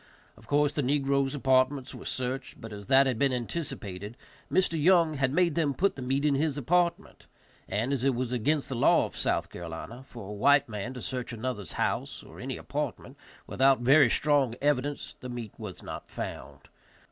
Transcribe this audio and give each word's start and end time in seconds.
Of 0.35 0.47
course 0.47 0.73
the 0.73 0.81
negroes' 0.81 1.35
apartments 1.35 1.93
were 1.93 2.05
searched; 2.05 2.59
but 2.59 2.73
as 2.73 2.87
that 2.87 3.05
had 3.05 3.19
been 3.19 3.31
anticipated, 3.31 4.17
Mr. 4.51 4.81
Young 4.81 5.13
had 5.13 5.31
made 5.31 5.53
them 5.53 5.75
put 5.75 5.95
the 5.95 6.01
meat 6.01 6.25
in 6.25 6.33
his 6.33 6.57
apartment, 6.57 7.27
and, 7.69 7.93
as 7.93 8.03
it 8.03 8.15
was 8.15 8.31
against 8.31 8.67
the 8.67 8.73
law 8.73 9.05
of 9.05 9.15
South 9.15 9.51
Carolina 9.51 10.01
for 10.07 10.27
a 10.29 10.33
white 10.33 10.67
man 10.67 10.95
to 10.95 11.01
search 11.03 11.33
another's 11.33 11.73
house, 11.73 12.23
or 12.23 12.39
any 12.39 12.57
apartment, 12.57 13.15
without 13.45 13.81
very 13.81 14.09
strong 14.09 14.55
evidence, 14.59 15.13
the 15.19 15.29
meat 15.29 15.53
was 15.59 15.83
not 15.83 16.09
found. 16.09 16.69